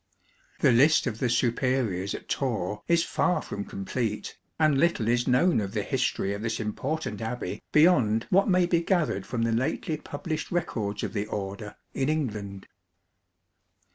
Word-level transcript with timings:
The 0.61 0.71
list 0.71 1.05
of 1.05 1.19
the 1.19 1.29
superiors 1.29 2.15
at 2.15 2.27
Torre 2.27 2.81
is 2.87 3.03
far 3.03 3.39
from 3.39 3.63
complete, 3.63 4.35
and 4.57 4.79
little 4.79 5.07
is 5.07 5.27
known 5.27 5.61
of 5.61 5.73
the 5.73 5.83
history 5.83 6.33
of 6.33 6.41
this 6.41 6.59
important 6.59 7.21
abbey 7.21 7.61
beyond 7.71 8.25
what 8.31 8.49
may 8.49 8.65
be 8.65 8.81
gathered 8.81 9.27
from 9.27 9.43
the 9.43 9.51
lately 9.51 9.97
published 9.97 10.51
records 10.51 11.03
of 11.03 11.13
the 11.13 11.27
Order 11.27 11.75
in 11.93 12.09
England. 12.09 12.65